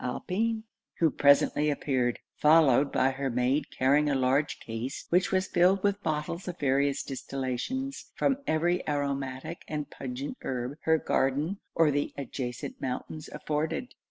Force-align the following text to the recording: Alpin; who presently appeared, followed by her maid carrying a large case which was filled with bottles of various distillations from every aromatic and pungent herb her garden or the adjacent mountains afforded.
Alpin; 0.03 0.63
who 0.97 1.11
presently 1.11 1.69
appeared, 1.69 2.17
followed 2.35 2.91
by 2.91 3.11
her 3.11 3.29
maid 3.29 3.65
carrying 3.69 4.09
a 4.09 4.15
large 4.15 4.59
case 4.59 5.05
which 5.09 5.31
was 5.31 5.45
filled 5.45 5.83
with 5.83 6.01
bottles 6.01 6.47
of 6.47 6.57
various 6.57 7.03
distillations 7.03 8.09
from 8.15 8.37
every 8.47 8.81
aromatic 8.89 9.63
and 9.67 9.91
pungent 9.91 10.39
herb 10.41 10.75
her 10.85 10.97
garden 10.97 11.59
or 11.75 11.91
the 11.91 12.11
adjacent 12.17 12.81
mountains 12.81 13.29
afforded. 13.29 13.93